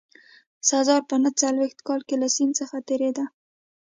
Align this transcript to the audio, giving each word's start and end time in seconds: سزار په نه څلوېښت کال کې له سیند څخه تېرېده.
سزار 0.69 1.01
په 1.09 1.15
نه 1.23 1.29
څلوېښت 1.41 1.79
کال 1.87 2.01
کې 2.07 2.15
له 2.21 2.27
سیند 2.35 2.53
څخه 2.59 2.77
تېرېده. 2.87 3.25